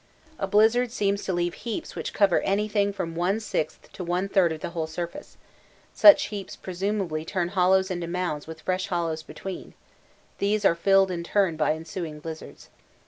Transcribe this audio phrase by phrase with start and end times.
[0.39, 4.51] A blizzard seems to leave heaps which cover anything from one sixth to one third
[4.51, 5.37] of the whole surface
[5.93, 9.75] such heaps presumably turn hollows into mounds with fresh hollows between
[10.39, 12.69] these are filled in turn by ensuing blizzards.